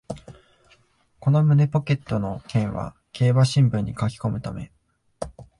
[1.19, 4.71] この胸ポケットのペンは競馬新聞に書きこむため